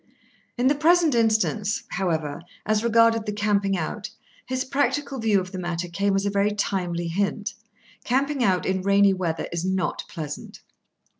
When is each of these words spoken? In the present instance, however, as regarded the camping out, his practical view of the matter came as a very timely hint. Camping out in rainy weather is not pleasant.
In 0.57 0.65
the 0.65 0.73
present 0.73 1.13
instance, 1.13 1.83
however, 1.89 2.41
as 2.65 2.83
regarded 2.83 3.27
the 3.27 3.31
camping 3.31 3.77
out, 3.77 4.09
his 4.47 4.65
practical 4.65 5.19
view 5.19 5.39
of 5.39 5.51
the 5.51 5.59
matter 5.59 5.87
came 5.87 6.15
as 6.15 6.25
a 6.25 6.31
very 6.31 6.53
timely 6.53 7.07
hint. 7.09 7.53
Camping 8.03 8.43
out 8.43 8.65
in 8.65 8.81
rainy 8.81 9.13
weather 9.13 9.47
is 9.51 9.63
not 9.63 10.05
pleasant. 10.07 10.61